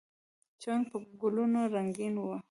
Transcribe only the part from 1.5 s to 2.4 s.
رنګین و.